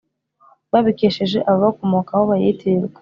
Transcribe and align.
babikesheje 0.71 1.37
ababakomokaho 1.51 2.23
bayitirirwa! 2.31 2.99